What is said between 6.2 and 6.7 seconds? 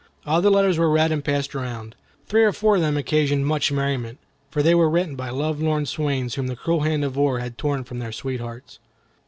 whom the